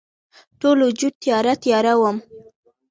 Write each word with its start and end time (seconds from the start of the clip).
ټول 0.59 0.77
وجود 0.87 1.13
تیاره، 1.23 1.53
تیاره 1.63 1.93
وم 1.99 2.17